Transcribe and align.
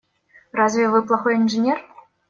Разве 0.51 0.89
вы 0.89 1.05
плохой 1.05 1.35
инженер? 1.35 1.79